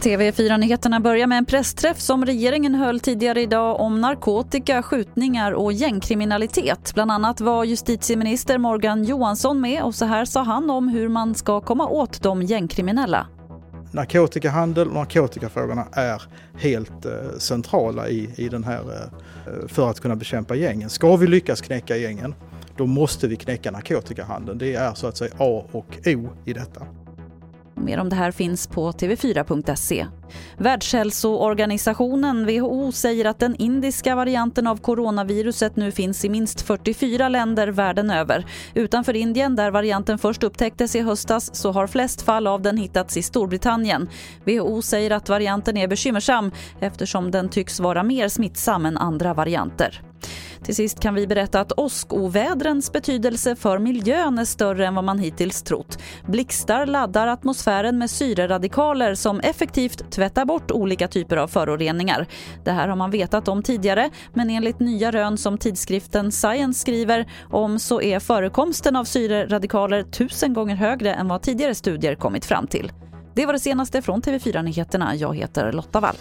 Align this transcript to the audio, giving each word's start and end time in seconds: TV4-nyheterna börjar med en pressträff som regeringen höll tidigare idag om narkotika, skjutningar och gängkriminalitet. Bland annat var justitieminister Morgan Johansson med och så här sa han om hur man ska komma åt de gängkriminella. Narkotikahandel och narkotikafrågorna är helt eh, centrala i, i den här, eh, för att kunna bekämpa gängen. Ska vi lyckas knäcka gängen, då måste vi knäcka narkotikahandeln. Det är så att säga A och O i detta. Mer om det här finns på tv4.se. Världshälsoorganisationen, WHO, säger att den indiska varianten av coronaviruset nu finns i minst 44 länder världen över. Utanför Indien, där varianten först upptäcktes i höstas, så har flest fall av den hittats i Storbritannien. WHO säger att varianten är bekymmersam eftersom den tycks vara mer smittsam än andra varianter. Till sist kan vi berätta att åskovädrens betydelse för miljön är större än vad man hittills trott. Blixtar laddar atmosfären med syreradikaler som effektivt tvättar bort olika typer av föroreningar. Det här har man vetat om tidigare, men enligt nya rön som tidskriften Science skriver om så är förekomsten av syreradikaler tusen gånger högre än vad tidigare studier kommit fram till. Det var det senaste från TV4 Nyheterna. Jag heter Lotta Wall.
TV4-nyheterna 0.00 1.00
börjar 1.00 1.26
med 1.26 1.38
en 1.38 1.44
pressträff 1.44 2.00
som 2.00 2.24
regeringen 2.26 2.74
höll 2.74 3.00
tidigare 3.00 3.42
idag 3.42 3.80
om 3.80 4.00
narkotika, 4.00 4.82
skjutningar 4.82 5.52
och 5.52 5.72
gängkriminalitet. 5.72 6.94
Bland 6.94 7.10
annat 7.10 7.40
var 7.40 7.64
justitieminister 7.64 8.58
Morgan 8.58 9.04
Johansson 9.04 9.60
med 9.60 9.82
och 9.82 9.94
så 9.94 10.04
här 10.04 10.24
sa 10.24 10.42
han 10.42 10.70
om 10.70 10.88
hur 10.88 11.08
man 11.08 11.34
ska 11.34 11.60
komma 11.60 11.88
åt 11.88 12.22
de 12.22 12.42
gängkriminella. 12.42 13.26
Narkotikahandel 13.92 14.88
och 14.88 14.94
narkotikafrågorna 14.94 15.86
är 15.92 16.22
helt 16.58 17.06
eh, 17.06 17.12
centrala 17.38 18.08
i, 18.08 18.30
i 18.36 18.48
den 18.48 18.64
här, 18.64 18.80
eh, 18.80 19.68
för 19.68 19.90
att 19.90 20.00
kunna 20.00 20.16
bekämpa 20.16 20.54
gängen. 20.54 20.90
Ska 20.90 21.16
vi 21.16 21.26
lyckas 21.26 21.60
knäcka 21.60 21.96
gängen, 21.96 22.34
då 22.78 22.86
måste 22.86 23.28
vi 23.28 23.36
knäcka 23.36 23.70
narkotikahandeln. 23.70 24.58
Det 24.58 24.74
är 24.74 24.94
så 24.94 25.06
att 25.06 25.16
säga 25.16 25.34
A 25.38 25.64
och 25.72 25.98
O 26.06 26.28
i 26.44 26.52
detta. 26.52 26.86
Mer 27.74 27.98
om 27.98 28.08
det 28.08 28.16
här 28.16 28.30
finns 28.30 28.66
på 28.66 28.92
tv4.se. 28.92 30.06
Världshälsoorganisationen, 30.56 32.46
WHO, 32.46 32.92
säger 32.92 33.24
att 33.24 33.38
den 33.38 33.56
indiska 33.56 34.14
varianten 34.14 34.66
av 34.66 34.76
coronaviruset 34.76 35.76
nu 35.76 35.92
finns 35.92 36.24
i 36.24 36.28
minst 36.28 36.60
44 36.60 37.28
länder 37.28 37.68
världen 37.68 38.10
över. 38.10 38.46
Utanför 38.74 39.16
Indien, 39.16 39.56
där 39.56 39.70
varianten 39.70 40.18
först 40.18 40.42
upptäcktes 40.42 40.96
i 40.96 41.00
höstas, 41.00 41.54
så 41.54 41.72
har 41.72 41.86
flest 41.86 42.22
fall 42.22 42.46
av 42.46 42.62
den 42.62 42.76
hittats 42.76 43.16
i 43.16 43.22
Storbritannien. 43.22 44.08
WHO 44.44 44.82
säger 44.82 45.10
att 45.10 45.28
varianten 45.28 45.76
är 45.76 45.88
bekymmersam 45.88 46.52
eftersom 46.80 47.30
den 47.30 47.48
tycks 47.48 47.80
vara 47.80 48.02
mer 48.02 48.28
smittsam 48.28 48.86
än 48.86 48.96
andra 48.98 49.34
varianter. 49.34 50.02
Till 50.68 50.76
sist 50.76 51.00
kan 51.00 51.14
vi 51.14 51.26
berätta 51.26 51.60
att 51.60 51.72
åskovädrens 51.72 52.92
betydelse 52.92 53.56
för 53.56 53.78
miljön 53.78 54.38
är 54.38 54.44
större 54.44 54.86
än 54.86 54.94
vad 54.94 55.04
man 55.04 55.18
hittills 55.18 55.62
trott. 55.62 55.98
Blixtar 56.26 56.86
laddar 56.86 57.26
atmosfären 57.26 57.98
med 57.98 58.10
syreradikaler 58.10 59.14
som 59.14 59.40
effektivt 59.40 60.10
tvättar 60.10 60.44
bort 60.44 60.70
olika 60.70 61.08
typer 61.08 61.36
av 61.36 61.48
föroreningar. 61.48 62.26
Det 62.64 62.70
här 62.70 62.88
har 62.88 62.96
man 62.96 63.10
vetat 63.10 63.48
om 63.48 63.62
tidigare, 63.62 64.10
men 64.34 64.50
enligt 64.50 64.80
nya 64.80 65.10
rön 65.10 65.38
som 65.38 65.58
tidskriften 65.58 66.32
Science 66.32 66.80
skriver 66.80 67.30
om 67.50 67.78
så 67.78 68.00
är 68.00 68.20
förekomsten 68.20 68.96
av 68.96 69.04
syreradikaler 69.04 70.02
tusen 70.02 70.54
gånger 70.54 70.76
högre 70.76 71.14
än 71.14 71.28
vad 71.28 71.42
tidigare 71.42 71.74
studier 71.74 72.14
kommit 72.14 72.44
fram 72.44 72.66
till. 72.66 72.92
Det 73.34 73.46
var 73.46 73.52
det 73.52 73.58
senaste 73.58 74.02
från 74.02 74.22
TV4 74.22 74.62
Nyheterna. 74.62 75.14
Jag 75.14 75.36
heter 75.36 75.72
Lotta 75.72 76.00
Wall. 76.00 76.16